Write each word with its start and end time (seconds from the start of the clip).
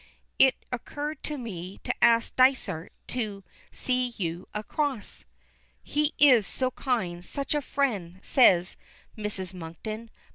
It 0.39 0.55
occurred 0.71 1.21
to 1.25 1.37
me 1.37 1.77
to 1.83 1.93
ask 2.03 2.35
Dysart 2.35 2.91
to 3.09 3.43
see 3.71 4.07
you 4.17 4.47
across." 4.51 5.25
"He 5.83 6.15
is 6.17 6.47
so 6.47 6.71
kind, 6.71 7.23
such 7.23 7.53
a 7.53 7.61
friend," 7.61 8.19
says 8.23 8.77
Mrs. 9.15 9.53
Monkton. 9.53 10.09